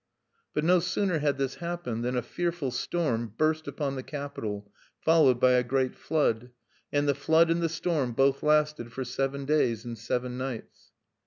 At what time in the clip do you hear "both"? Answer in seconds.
8.13-8.41